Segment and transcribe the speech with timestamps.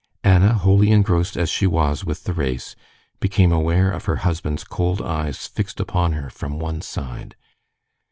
[0.23, 2.75] Anna, wholly engrossed as she was with the race,
[3.19, 7.35] became aware of her husband's cold eyes fixed upon her from one side.